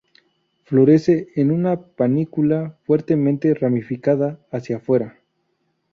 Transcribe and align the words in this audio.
Florece 0.63 1.27
en 1.35 1.51
una 1.51 1.79
panícula 1.79 2.75
fuertemente 2.87 3.53
ramificada 3.53 4.39
hacia 4.51 4.79
fuera. 4.79 5.19